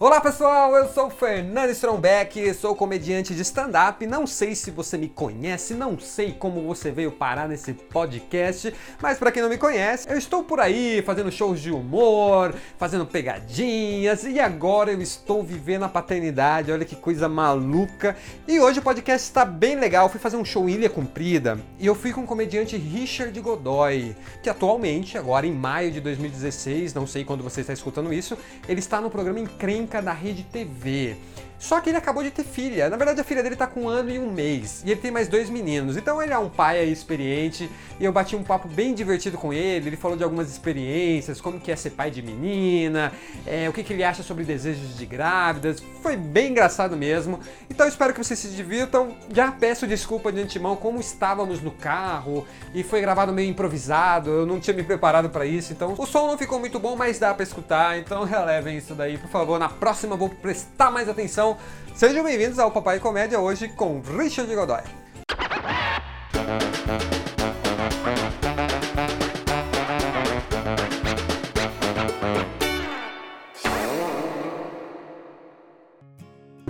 [0.00, 4.06] Olá pessoal, eu sou o Fernando Strombeck, sou comediante de stand-up.
[4.06, 8.72] Não sei se você me conhece, não sei como você veio parar nesse podcast,
[9.02, 13.04] mas para quem não me conhece, eu estou por aí fazendo shows de humor, fazendo
[13.06, 16.70] pegadinhas e agora eu estou vivendo a paternidade.
[16.70, 18.16] Olha que coisa maluca!
[18.46, 20.06] E hoje o podcast está bem legal.
[20.06, 24.14] Eu fui fazer um show Ilha Comprida e eu fui com o comediante Richard Godoy,
[24.44, 28.38] que atualmente, agora em maio de 2016, não sei quando você está escutando isso,
[28.68, 31.16] ele está no programa Encrenca da Rede TV.
[31.58, 32.88] Só que ele acabou de ter filha.
[32.88, 34.82] Na verdade, a filha dele tá com um ano e um mês.
[34.84, 35.96] E ele tem mais dois meninos.
[35.96, 37.68] Então ele é um pai aí experiente.
[37.98, 39.88] E eu bati um papo bem divertido com ele.
[39.88, 43.12] Ele falou de algumas experiências, como que é ser pai de menina,
[43.44, 45.82] é, o que, que ele acha sobre desejos de grávidas.
[46.00, 47.40] Foi bem engraçado mesmo.
[47.68, 49.16] Então espero que vocês se divirtam.
[49.32, 54.30] Já peço desculpa de antemão, como estávamos no carro e foi gravado meio improvisado.
[54.30, 55.72] Eu não tinha me preparado para isso.
[55.72, 57.98] Então o som não ficou muito bom, mas dá para escutar.
[57.98, 59.58] Então relevem isso daí, por favor.
[59.58, 61.56] Na próxima vou prestar mais atenção então,
[61.94, 64.82] sejam bem-vindos ao Papai Comédia hoje com Richard Godoy.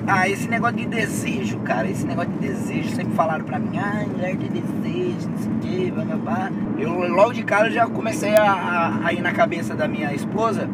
[0.07, 4.05] Ah, esse negócio de desejo, cara, esse negócio de desejo, sempre falaram pra mim, ah,
[4.07, 6.51] mulher de desejo, não sei o que, blá.
[6.79, 10.69] Eu logo de cara já comecei a, a, a ir na cabeça da minha esposa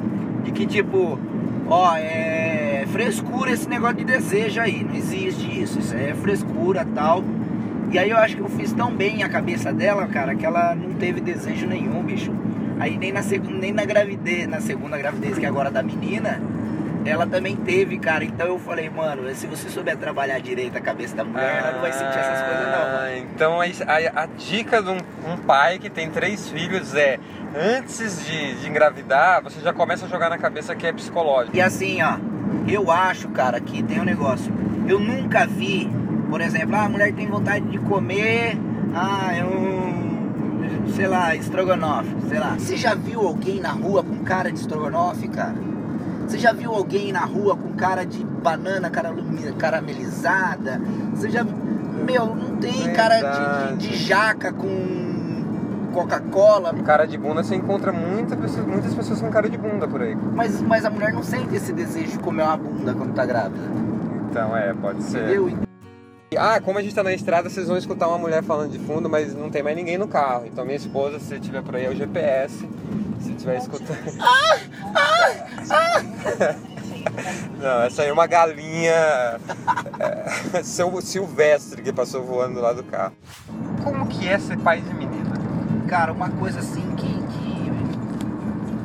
[0.44, 1.18] de que tipo,
[1.68, 4.84] ó, é frescura esse negócio de desejo aí.
[4.84, 5.78] Não existe isso.
[5.78, 7.24] Isso é frescura tal.
[7.90, 10.74] E aí eu acho que eu fiz tão bem a cabeça dela, cara, que ela
[10.74, 12.32] não teve desejo nenhum, bicho.
[12.80, 16.40] Aí nem na, segunda, nem na gravidez, na segunda gravidez, que é agora da menina,
[17.05, 18.24] ela também teve, cara.
[18.24, 21.72] Então eu falei, mano, se você souber trabalhar direito a cabeça da mulher, ah, ela
[21.72, 22.98] não vai sentir essas coisas não, mano.
[22.98, 24.98] Ah, então a, a, a dica de um,
[25.32, 27.18] um, pai que tem três filhos é
[27.55, 31.56] antes de, de engravidar, você já começa a jogar na cabeça que é psicológico.
[31.56, 32.16] E assim, ó,
[32.69, 34.52] eu acho, cara, que tem um negócio.
[34.88, 35.91] Eu nunca vi,
[36.28, 38.58] por exemplo, ah, a mulher tem vontade de comer,
[38.94, 42.55] ah, é um, sei lá, estrogonofe, sei lá.
[42.58, 45.56] Você já viu alguém na rua com cara de estrogonofe, cara?
[46.27, 48.90] Você já viu alguém na rua com cara de banana
[49.58, 50.80] caramelizada?
[51.14, 51.45] Você já.
[51.45, 55.04] Meu, não tem cara de, de, de jaca com
[55.94, 56.74] Coca-Cola.
[56.84, 60.14] Cara de bunda, você encontra muita pessoa, muitas pessoas com cara de bunda por aí.
[60.14, 63.64] Mas, mas a mulher não sente esse desejo de comer uma bunda quando tá grávida.
[64.30, 65.22] Então, é, pode ser.
[65.22, 65.64] Entendeu?
[66.36, 69.08] Ah, como a gente tá na estrada, vocês vão escutar uma mulher falando de fundo,
[69.08, 70.46] mas não tem mais ninguém no carro.
[70.46, 72.68] Então minha esposa, se estiver por aí, é o GPS.
[73.20, 73.98] Se estiver escutando.
[74.20, 74.58] Ah!
[74.96, 75.46] Ah!
[75.70, 76.74] Ah!
[77.61, 78.92] Não, essa aí é uma galinha
[80.52, 83.14] é, silvestre que passou voando do lado do carro.
[83.82, 85.04] Como que é ser pai de menina?
[85.94, 87.06] Cara, uma coisa assim que,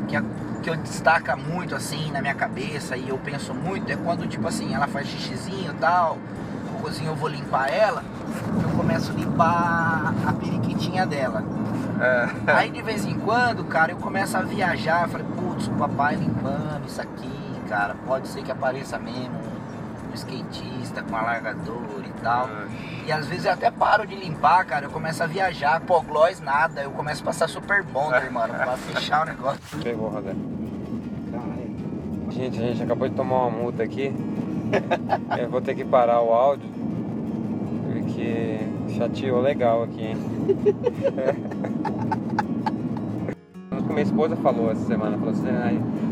[0.07, 0.21] que,
[0.61, 4.47] que, eu destaca muito assim na minha cabeça e eu penso muito é quando, tipo
[4.47, 6.19] assim, ela faz xixizinho e tal,
[6.83, 8.03] cozinho eu vou limpar ela,
[8.61, 11.43] eu começo a limpar a periquitinha dela.
[11.99, 12.51] É.
[12.53, 16.15] Aí de vez em quando, cara, eu começo a viajar, eu falei, putz, o papai
[16.15, 19.58] limpando isso aqui, cara, pode ser que apareça mesmo
[20.09, 22.47] um skatista com alargador e tal.
[22.49, 22.67] É.
[23.07, 24.85] E às vezes eu até paro de limpar, cara.
[24.85, 26.81] Eu começo a viajar, pô, gloss nada.
[26.81, 29.79] Eu começo a passar super bonder, mano, pra fechar o negócio.
[29.83, 30.33] Pegou, Rodé.
[32.31, 34.13] Gente, a gente acabou de tomar uma multa aqui.
[35.39, 36.69] eu vou ter que parar o áudio.
[37.91, 38.59] Porque
[38.95, 40.17] chateou legal aqui, hein?
[43.94, 45.47] minha esposa falou essa semana, falou assim,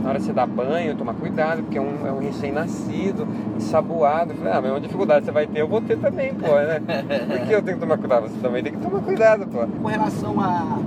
[0.04, 4.32] na hora de você dar banho, tomar cuidado, porque é um, é um recém-nascido, ensaboado.
[4.32, 6.82] Eu falei, ah, mas uma dificuldade você vai ter, eu vou ter também, pô, né?
[7.28, 8.24] Por que eu tenho que tomar cuidado?
[8.24, 9.66] Você também tem que tomar cuidado, pô.
[9.82, 10.80] Com relação a,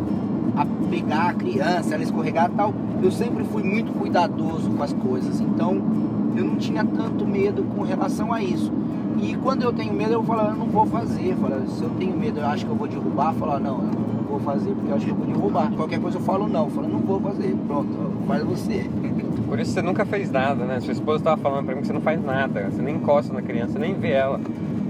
[0.57, 4.93] a pegar a criança, ela escorregar e tal, eu sempre fui muito cuidadoso com as
[4.93, 5.75] coisas, então
[6.37, 8.73] eu não tinha tanto medo com relação a isso.
[9.23, 11.33] E quando eu tenho medo, eu falo, eu não vou fazer.
[11.33, 13.79] Eu falo, se eu tenho medo, eu acho que eu vou derrubar, eu falo, não,
[13.79, 14.10] eu não
[14.41, 15.71] vou fazer porque eu acho que eu vou derrubar.
[15.73, 17.89] Qualquer coisa eu falo não, eu falo, não vou fazer, pronto,
[18.27, 18.91] faz você.
[19.47, 20.81] Por isso você nunca fez nada, né?
[20.81, 23.43] Sua esposa estava falando pra mim que você não faz nada, você nem encosta na
[23.43, 24.41] criança, nem vê ela.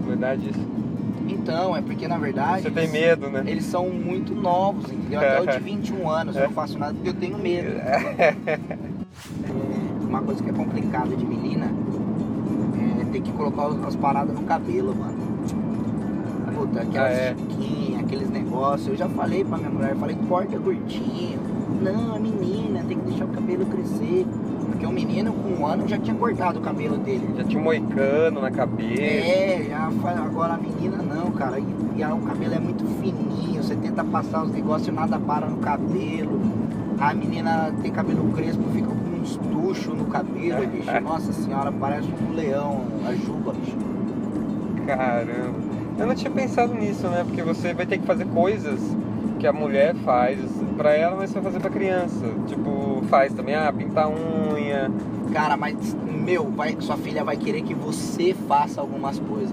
[0.06, 0.80] Verdade isso.
[1.28, 2.62] Então, é porque na verdade.
[2.62, 3.42] Você tem medo, né?
[3.46, 5.18] Eles são muito novos, entendeu?
[5.18, 7.68] Até eu de 21 anos eu não faço nada porque eu tenho medo.
[7.68, 8.34] É,
[10.06, 11.70] uma coisa que é complicada de menina
[13.00, 15.30] é ter que colocar as paradas no cabelo, mano.
[16.60, 17.34] Puta, aquelas ah, é.
[17.34, 18.88] chiquinhas, aqueles negócios.
[18.88, 21.40] Eu já falei pra minha mulher, falei, corta curtinho.
[21.80, 24.26] Não, a menina tem que deixar o cabelo crescer.
[24.66, 27.26] Porque o menino com um ano já tinha cortado o cabelo dele.
[27.34, 29.00] Já tinha um moicano na cabeça.
[29.00, 29.90] É, já,
[30.22, 31.58] agora a menina não, cara.
[31.58, 31.64] E,
[31.96, 35.56] e o cabelo é muito fininho, você tenta passar os negócios e nada para no
[35.58, 36.42] cabelo.
[37.00, 40.90] A menina tem cabelo crespo, fica com uns tuchos no cabelo, bicho.
[41.00, 43.78] Nossa senhora, parece um leão, a juba, bicho.
[44.86, 45.79] Caramba.
[46.00, 47.22] Eu não tinha pensado nisso, né?
[47.24, 48.80] Porque você vai ter que fazer coisas
[49.38, 50.38] que a mulher faz
[50.74, 52.24] pra ela, mas você vai fazer pra criança.
[52.46, 54.90] Tipo, faz também, ah, pintar unha.
[55.30, 59.52] Cara, mas, meu, vai, sua filha vai querer que você faça algumas coisas.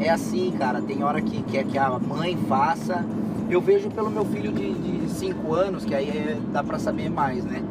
[0.00, 3.04] É assim, cara, tem hora que quer que a mãe faça.
[3.50, 7.44] Eu vejo pelo meu filho de 5 anos, que aí é, dá pra saber mais,
[7.44, 7.62] né?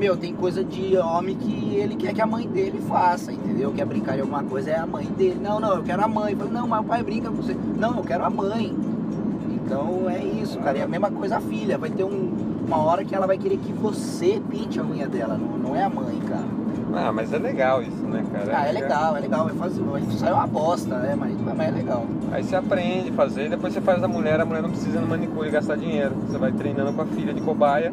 [0.00, 3.70] Meu, tem coisa de homem que ele quer que a mãe dele faça, entendeu?
[3.70, 5.38] Quer brincar de alguma coisa, é a mãe dele.
[5.38, 6.32] Não, não, eu quero a mãe.
[6.32, 7.54] Eu falo, não, mas o pai brinca com você.
[7.76, 8.74] Não, eu quero a mãe.
[9.50, 10.78] Então é isso, cara.
[10.78, 11.76] E a mesma coisa a filha.
[11.76, 12.32] Vai ter um,
[12.66, 15.82] uma hora que ela vai querer que você pinte a unha dela, não, não é
[15.82, 16.48] a mãe, cara.
[16.94, 18.58] Ah, mas é legal isso, né, cara?
[18.58, 19.50] Ah, é legal, é legal.
[19.50, 21.14] Fazer, vai sair uma bosta, né?
[21.14, 22.06] Mas, mas é legal.
[22.32, 25.06] Aí você aprende a fazer, depois você faz da mulher, a mulher não precisa no
[25.06, 26.14] manicure gastar dinheiro.
[26.26, 27.92] Você vai treinando com a filha de cobaia.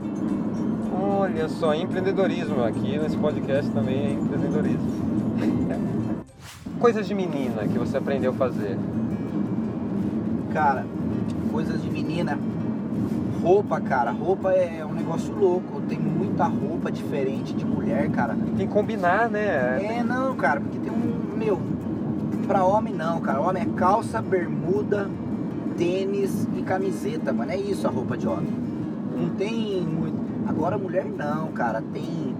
[0.99, 4.91] Olha só, empreendedorismo aqui nesse podcast também é empreendedorismo.
[6.79, 8.77] Coisas de menina que você aprendeu a fazer.
[10.53, 10.85] Cara,
[11.51, 12.38] coisas de menina.
[13.41, 15.81] Roupa, cara, roupa é um negócio louco.
[15.81, 18.35] Tem muita roupa diferente de mulher, cara.
[18.55, 19.97] Tem que combinar, né?
[19.99, 21.35] É, não, cara, porque tem um.
[21.38, 21.59] Meu,
[22.47, 23.41] pra homem não, cara.
[23.41, 25.09] Homem é calça, bermuda,
[25.77, 27.51] tênis e camiseta, mano.
[27.51, 28.53] É isso a roupa de homem.
[29.15, 30.17] Não tem muito.
[30.47, 31.81] Agora mulher não, cara.
[31.94, 32.35] Tem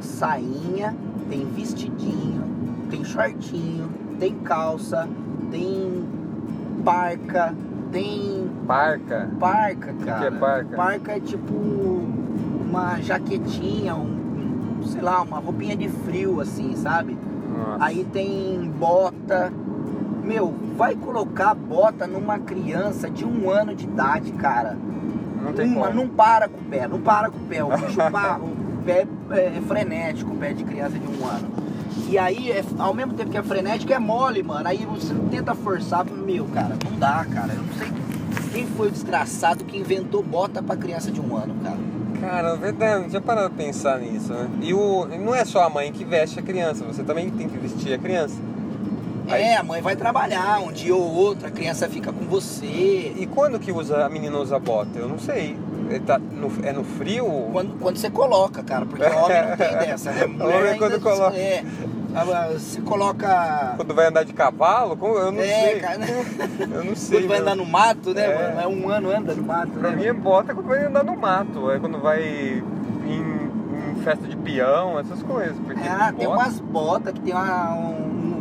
[0.00, 0.94] sainha,
[1.28, 2.44] tem vestidinho,
[2.90, 3.88] tem shortinho,
[4.18, 5.08] tem calça,
[5.50, 6.04] tem
[6.84, 7.54] parca,
[7.90, 8.50] tem.
[8.66, 9.30] Parca?
[9.38, 10.16] Parca, cara.
[10.16, 10.76] O que é parca?
[10.76, 17.16] Parca é tipo uma jaquetinha, um, sei lá, uma roupinha de frio, assim, sabe?
[17.56, 17.84] Nossa.
[17.84, 19.52] Aí tem bota.
[20.24, 24.76] Meu, vai colocar bota numa criança de um ano de idade, cara.
[25.42, 25.94] Não tem Uma, como.
[25.96, 27.62] não para com o pé, não para com o pé.
[27.64, 31.48] O bicho para, o pé é frenético, o pé de criança de um ano.
[32.08, 34.66] E aí, é- ao mesmo tempo que é frenético, é mole, mano.
[34.68, 37.52] Aí você tenta forçar, meu, cara, não dá, cara.
[37.54, 37.88] Eu não sei
[38.52, 41.76] quem foi o desgraçado que inventou bota pra criança de um ano, cara.
[42.20, 44.48] Cara, é verdade, não tinha parado pra pensar nisso, né?
[44.60, 47.58] E o, não é só a mãe que veste a criança, você também tem que
[47.58, 48.36] vestir a criança.
[49.32, 52.66] Aí- É, a mãe vai trabalhar, um dia ou outro, a criança fica com você.
[52.66, 54.98] E quando que usa, a menina usa bota?
[54.98, 55.56] Eu não sei.
[55.90, 57.26] É, tá no, é no frio?
[57.52, 60.22] Quando, quando você coloca, cara, porque o homem não tem dessa, né?
[60.24, 61.36] Ainda- quando coloca.
[61.36, 61.64] É.
[62.52, 63.72] Você coloca.
[63.76, 64.96] Quando vai andar de cavalo?
[64.96, 65.14] Como?
[65.16, 65.80] Eu não É, sei.
[65.80, 65.98] cara.
[66.60, 67.20] Eu não sei.
[67.20, 68.34] Quando vai andar no mato, né, É.
[68.54, 68.60] mano?
[68.60, 69.96] É um ano anda no mato, Pra né?
[69.96, 71.70] mim é bota quando vai andar no mato.
[71.70, 73.50] É quando vai em,
[73.92, 75.56] em festa de peão, essas coisas.
[75.64, 78.31] Porque Ah, tem bota- umas botas que tem uma- um-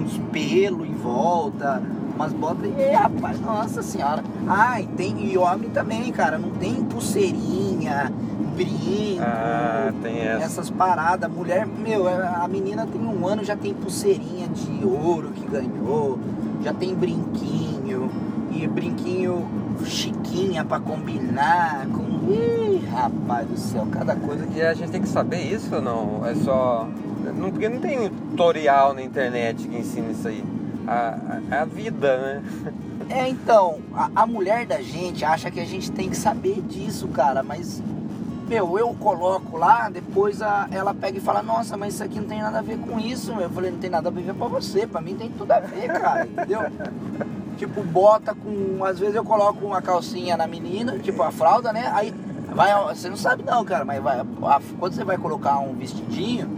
[0.00, 1.82] uns pelos em volta,
[2.14, 2.70] umas botas.
[2.78, 4.22] E rapaz, nossa senhora.
[4.48, 6.38] Ah, e tem e homem também, cara.
[6.38, 8.12] Não tem pulseirinha,
[8.54, 9.22] brinco.
[9.22, 10.44] Ah, tem essa.
[10.44, 15.46] Essas paradas, mulher, meu, a menina tem um ano, já tem pulseirinha de ouro que
[15.46, 16.18] ganhou,
[16.62, 18.10] já tem brinquinho,
[18.52, 19.46] e brinquinho
[19.84, 22.10] chiquinha pra combinar com.
[22.30, 24.58] Ih, rapaz do céu, cada coisa que.
[24.58, 26.26] E a gente tem que saber isso ou não?
[26.26, 26.88] É só.
[27.32, 30.44] Não, porque não tem tutorial na internet que ensina isso aí.
[30.86, 31.16] A,
[31.52, 32.42] a, a vida, né?
[33.08, 37.08] É, então, a, a mulher da gente acha que a gente tem que saber disso,
[37.08, 37.82] cara, mas.
[38.48, 42.26] Meu, eu coloco lá, depois a- ela pega e fala, nossa, mas isso aqui não
[42.26, 43.42] tem nada a ver com isso, meu.
[43.42, 45.86] Eu falei, não tem nada a ver pra você, pra mim tem tudo a ver,
[45.92, 46.60] cara, entendeu?
[47.58, 48.82] Tipo, bota com.
[48.84, 51.90] Às vezes eu coloco uma calcinha na menina, tipo a fralda, né?
[51.94, 52.12] Aí
[52.54, 52.72] vai.
[52.94, 54.18] Você não sabe não, cara, mas vai.
[54.18, 54.26] a-
[54.78, 56.48] quando você vai colocar um vestidinho,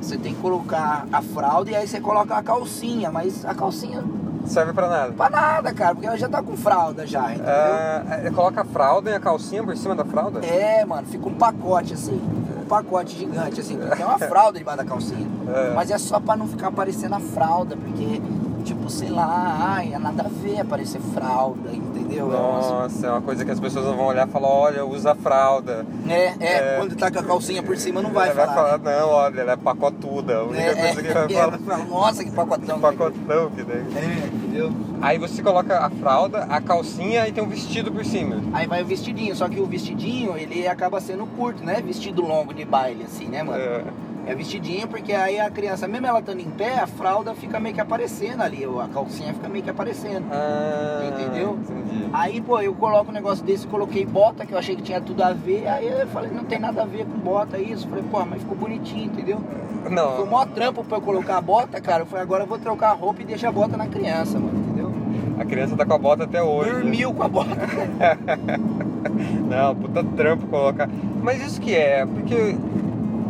[0.00, 4.02] você tem que colocar a fralda e aí você coloca a calcinha, mas a calcinha
[4.46, 5.12] Serve pra nada.
[5.12, 7.52] Pra nada, cara, porque ela já tá com fralda já, entendeu?
[7.52, 10.44] É, é, coloca a fralda e a calcinha por cima da fralda?
[10.44, 12.20] É, mano, fica um pacote assim,
[12.60, 15.28] um pacote gigante assim, tem uma fralda debaixo da calcinha.
[15.54, 15.74] É.
[15.74, 18.22] Mas é só pra não ficar aparecendo a fralda, porque,
[18.62, 22.28] tipo, sei lá, ai, é nada a ver aparecer fralda, entendeu?
[22.28, 25.86] É Nossa, é uma coisa que as pessoas vão olhar e falar, olha, usa fralda.
[26.08, 26.76] É, é, É.
[26.78, 28.76] quando tá com a calcinha por cima não vai Ela falar.
[28.76, 30.36] vai falar, não, olha, ela é pacotuda.
[30.38, 31.86] A única É, coisa que é, vai é, falar.
[31.88, 32.80] Nossa, que pacotão.
[32.80, 33.76] Pacotão que tem.
[33.76, 34.72] É, entendeu?
[35.02, 38.36] Aí você coloca a fralda, a calcinha e tem um vestido por cima.
[38.52, 41.80] Aí vai o vestidinho, só que o vestidinho, ele acaba sendo curto, né?
[41.80, 43.58] Vestido longo de baile, assim, né, mano?
[43.62, 43.82] É.
[44.26, 47.74] É vestidinho, porque aí a criança, mesmo ela estando em pé, a fralda fica meio
[47.74, 50.26] que aparecendo ali, a calcinha fica meio que aparecendo.
[50.30, 51.58] Ah, Entendeu?
[51.62, 52.08] Entendi.
[52.12, 55.22] Aí, pô, eu coloco um negócio desse, coloquei bota, que eu achei que tinha tudo
[55.22, 57.88] a ver, aí eu falei, não tem nada a ver com bota isso.
[57.88, 59.40] Falei, pô, mas ficou bonitinho, entendeu?
[59.82, 62.02] Foi o Não, maior trampo pra eu colocar a bota, cara.
[62.02, 64.58] Eu falei, agora eu vou trocar a roupa e deixar a bota na criança, mano,
[64.58, 64.90] entendeu?
[65.38, 66.70] a criança tá com a bota até hoje.
[66.70, 67.50] Dormiu com a bota.
[69.48, 70.88] Não, puta trampo colocar.
[71.22, 72.56] Mas isso que é, porque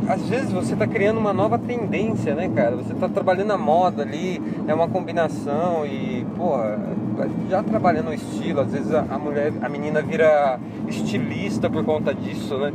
[0.08, 2.76] às vezes você está criando uma nova tendência, né, cara?
[2.76, 6.56] Você está trabalhando a moda ali, é uma combinação e, pô,
[7.48, 12.56] já trabalhando o estilo, às vezes a, mulher, a menina vira estilista por conta disso,
[12.58, 12.72] né?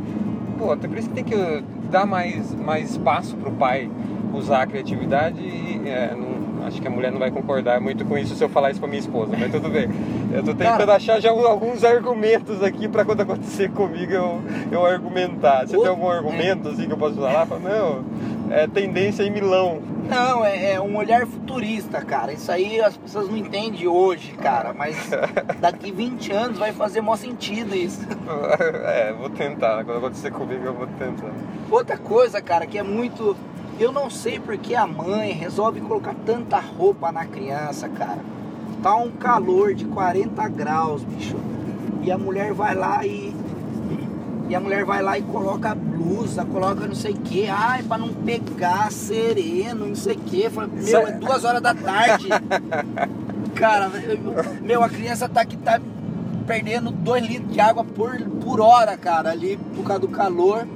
[0.58, 3.90] Pô, até por isso que tem que dar mais, mais espaço pro pai
[4.32, 6.14] usar a criatividade e é,
[6.66, 8.88] acho que a mulher não vai concordar muito com isso se eu falar isso pra
[8.88, 9.88] minha esposa, mas tudo bem.
[10.32, 14.84] Eu tô tentando Cara, achar já alguns argumentos aqui para quando acontecer comigo eu, eu
[14.84, 15.66] argumentar.
[15.66, 15.80] Você o...
[15.80, 17.46] tem algum argumento assim que eu posso falar?
[17.46, 18.04] Falo, não,
[18.50, 19.80] é tendência em Milão.
[20.08, 22.32] Não, é, é, um olhar futurista, cara.
[22.32, 24.72] Isso aí as pessoas não entendem hoje, cara.
[24.72, 25.10] Mas
[25.60, 28.06] daqui 20 anos vai fazer maior sentido isso.
[28.84, 29.84] É, vou tentar.
[29.84, 31.30] Quando acontecer comigo, eu vou tentar.
[31.70, 33.36] Outra coisa, cara, que é muito.
[33.78, 38.20] Eu não sei porque a mãe resolve colocar tanta roupa na criança, cara.
[38.82, 41.36] Tá um calor de 40 graus, bicho.
[42.02, 43.34] E a mulher vai lá e
[44.48, 47.98] e a mulher vai lá e coloca blusa, coloca não sei o que, ai, pra
[47.98, 50.48] não pegar sereno, não sei o que.
[50.48, 52.28] Meu, é duas horas da tarde.
[53.56, 53.90] Cara,
[54.62, 55.80] meu, a criança tá aqui, tá
[56.46, 60.66] perdendo dois litros de água por, por hora, cara, ali por causa do calor.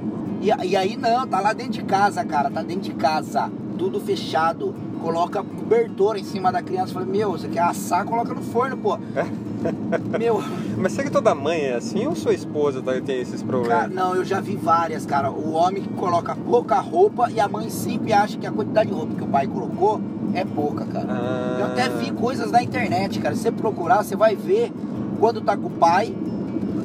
[0.41, 3.99] E, e aí não, tá lá dentro de casa, cara, tá dentro de casa, tudo
[3.99, 4.73] fechado.
[5.01, 6.93] Coloca cobertor em cima da criança.
[6.93, 8.99] Falei, meu, você quer assar, coloca no forno, pô.
[10.19, 10.43] Meu.
[10.77, 13.79] Mas será que toda mãe é assim ou sua esposa tá, tem esses problemas?
[13.79, 15.31] Cara, não, eu já vi várias, cara.
[15.31, 19.15] O homem coloca pouca roupa e a mãe sempre acha que a quantidade de roupa
[19.15, 20.01] que o pai colocou
[20.33, 21.07] é pouca, cara.
[21.09, 21.57] Ah.
[21.59, 23.35] Eu até vi coisas na internet, cara.
[23.35, 24.71] Se você procurar, você vai ver
[25.19, 26.15] quando tá com o pai,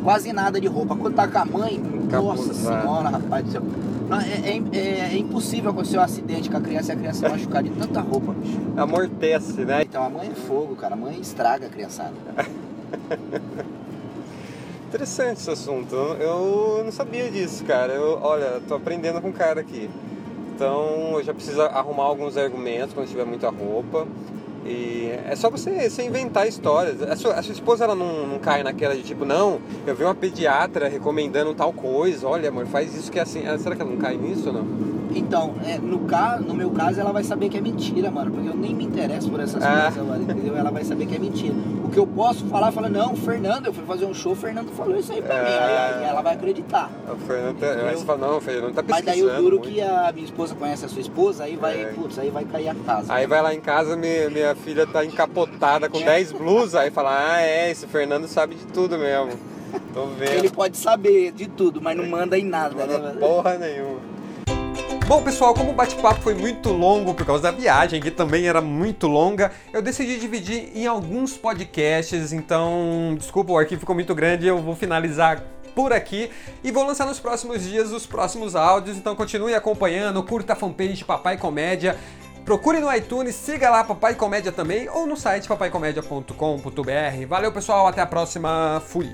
[0.07, 0.95] quase nada de roupa.
[0.95, 3.63] Quando tá com a mãe, nossa senhora, rapaz do céu.
[4.09, 7.29] Não, é, é, é, é, impossível acontecer um acidente com a criança e a criança
[7.29, 8.57] machucar de tanta roupa, bicho.
[8.77, 9.83] Amortece, né?
[9.83, 10.95] Então a mãe é fogo, cara.
[10.95, 12.15] A mãe estraga a criançada.
[14.87, 15.97] Interessante esse assunto.
[15.97, 17.93] Eu não sabia disso, cara.
[17.93, 19.91] Eu, olha, tô aprendendo com o cara aqui.
[20.55, 24.07] Então eu já preciso arrumar alguns argumentos quando tiver muita roupa.
[24.67, 27.01] E é só você, você inventar histórias.
[27.03, 30.03] A sua, a sua esposa ela não, não, cai naquela de tipo, não, eu vi
[30.03, 33.47] uma pediatra recomendando tal coisa, olha amor, faz isso que é assim.
[33.47, 34.96] Ah, será que ela não cai nisso ou não?
[35.19, 38.31] Então, é, no, caso, no meu caso, ela vai saber que é mentira, mano.
[38.31, 39.85] Porque eu nem me interesso por essas ah.
[39.85, 40.57] coisas, mano, entendeu?
[40.57, 41.55] Ela vai saber que é mentira.
[41.85, 44.37] O que eu posso falar, fala, não, o Fernando, eu fui fazer um show, o
[44.37, 45.51] Fernando falou isso aí pra mim.
[45.51, 46.91] Aí, aí, ela vai acreditar.
[47.11, 48.91] O Fernando tá, aí você fala, não, o Fernando tá pesquisando.
[48.91, 51.85] Mas daí eu duro que a minha esposa conhece a sua esposa, aí vai, é.
[51.87, 53.13] putz, aí vai cair a casa.
[53.13, 57.35] Aí vai lá em casa, minha, minha filha tá encapotada com 10 blusas, aí fala,
[57.35, 59.33] ah, é, esse Fernando sabe de tudo mesmo.
[59.93, 60.31] Tô vendo.
[60.31, 63.21] Ele pode saber de tudo, mas não manda em nada, não manda né?
[63.21, 64.01] Porra nenhuma.
[65.07, 68.61] Bom, pessoal, como o bate-papo foi muito longo por causa da viagem, que também era
[68.61, 74.49] muito longa, eu decidi dividir em alguns podcasts, então, desculpa, o arquivo ficou muito grande,
[74.49, 75.45] eu vou finalizar
[75.77, 76.29] por aqui
[76.65, 81.05] e vou lançar nos próximos dias os próximos áudios, então continue acompanhando, curta a fanpage
[81.05, 81.97] Papai Comédia,
[82.45, 87.27] Procure no iTunes, siga lá Papai Comédia também ou no site papaicomédia.com.br.
[87.29, 88.81] Valeu, pessoal, até a próxima.
[88.87, 89.11] Fui.